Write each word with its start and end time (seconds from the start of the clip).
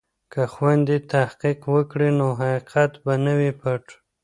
که 0.33 0.41
خویندې 0.53 0.97
تحقیق 1.13 1.59
وکړي 1.73 2.09
نو 2.19 2.27
حقیقت 2.39 2.91
به 3.03 3.13
نه 3.25 3.33
وي 3.39 3.51
پټ. 3.61 3.83